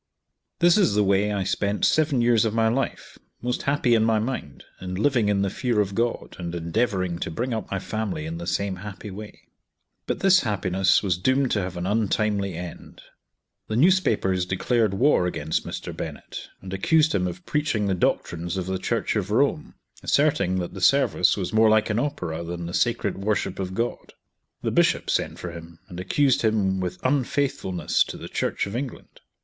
This 0.57 0.79
is 0.79 0.95
the 0.95 1.03
way 1.03 1.31
I 1.31 1.43
spent 1.43 1.85
seven 1.85 2.23
years 2.23 2.43
of 2.43 2.55
my 2.55 2.69
life, 2.69 3.19
most 3.39 3.61
happy 3.61 3.93
in 3.93 4.03
my 4.03 4.17
mind, 4.17 4.63
and 4.79 4.97
living 4.97 5.29
in 5.29 5.43
the 5.43 5.49
fear 5.51 5.79
of 5.79 5.93
God, 5.93 6.35
and 6.39 6.55
endeavoring 6.55 7.19
to 7.19 7.29
bring 7.29 7.53
up 7.53 7.69
my 7.69 7.77
family 7.77 8.25
in 8.25 8.39
the 8.39 8.47
same 8.47 8.77
happy 8.77 9.11
way. 9.11 9.41
But 10.07 10.21
this 10.21 10.39
happiness 10.39 11.03
was 11.03 11.19
doomed 11.19 11.51
to 11.51 11.61
have 11.61 11.77
an 11.77 11.85
untimely 11.85 12.55
end. 12.55 13.03
The 13.67 13.75
newspapers 13.75 14.47
declared 14.47 14.95
war 14.95 15.27
against 15.27 15.67
Mr. 15.67 15.95
Bennett, 15.95 16.47
and 16.61 16.73
accused 16.73 17.13
him 17.13 17.27
of 17.27 17.45
preaching 17.45 17.85
the 17.85 17.93
doctrines 17.93 18.57
of 18.57 18.65
the 18.65 18.79
Church 18.79 19.15
of 19.15 19.29
Rome, 19.29 19.75
asserting 20.01 20.57
that 20.61 20.73
the 20.73 20.81
service 20.81 21.37
was 21.37 21.53
more 21.53 21.69
like 21.69 21.91
an 21.91 21.99
opera 21.99 22.43
than 22.43 22.65
the 22.65 22.73
sacred 22.73 23.19
worship 23.19 23.59
of 23.59 23.75
God. 23.75 24.13
The 24.63 24.71
Bishop 24.71 25.11
sent 25.11 25.37
for 25.37 25.51
him, 25.51 25.77
and 25.89 25.99
accused 25.99 26.41
him 26.41 26.79
with 26.79 26.97
unfaithfulness 27.03 28.03
to 28.05 28.17
the 28.17 28.27
Church 28.29 28.65
of 28.65 28.75
England. 28.75 29.19